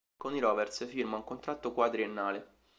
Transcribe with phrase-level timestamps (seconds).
[0.17, 2.57] Con i "Rovers" firma un contratto quadriennale.